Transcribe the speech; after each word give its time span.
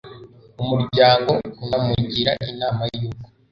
umuryango, 0.61 1.31
anamugira 1.63 2.31
inama 2.51 2.81
y'uko 2.97 3.23